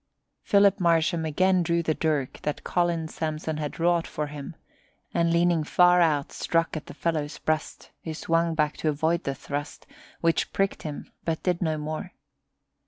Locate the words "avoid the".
8.89-9.35